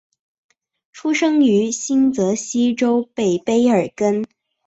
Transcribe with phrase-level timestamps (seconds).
[0.91, 4.25] 出生于新泽西州北卑尔根。